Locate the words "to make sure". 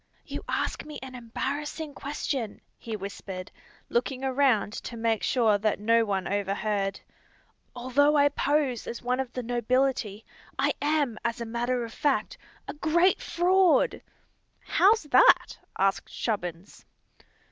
4.81-5.59